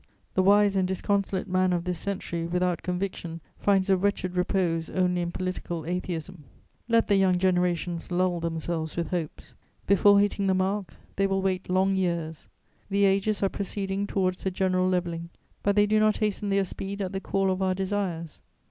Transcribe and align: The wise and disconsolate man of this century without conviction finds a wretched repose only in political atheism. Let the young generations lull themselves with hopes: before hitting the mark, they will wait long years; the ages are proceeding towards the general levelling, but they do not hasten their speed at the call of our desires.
The 0.33 0.41
wise 0.41 0.75
and 0.75 0.87
disconsolate 0.87 1.47
man 1.47 1.71
of 1.73 1.83
this 1.83 1.99
century 1.99 2.47
without 2.47 2.81
conviction 2.81 3.39
finds 3.59 3.87
a 3.87 3.95
wretched 3.95 4.35
repose 4.35 4.89
only 4.89 5.21
in 5.21 5.31
political 5.31 5.85
atheism. 5.85 6.45
Let 6.89 7.05
the 7.07 7.17
young 7.17 7.37
generations 7.37 8.09
lull 8.11 8.39
themselves 8.39 8.95
with 8.97 9.09
hopes: 9.09 9.53
before 9.85 10.19
hitting 10.19 10.47
the 10.47 10.55
mark, 10.55 10.95
they 11.17 11.27
will 11.27 11.43
wait 11.43 11.69
long 11.69 11.95
years; 11.95 12.47
the 12.89 13.05
ages 13.05 13.43
are 13.43 13.49
proceeding 13.49 14.07
towards 14.07 14.43
the 14.43 14.49
general 14.49 14.89
levelling, 14.89 15.29
but 15.61 15.75
they 15.75 15.85
do 15.85 15.99
not 15.99 16.17
hasten 16.17 16.49
their 16.49 16.65
speed 16.65 16.99
at 16.99 17.11
the 17.13 17.21
call 17.21 17.51
of 17.51 17.61
our 17.61 17.75
desires. 17.75 18.41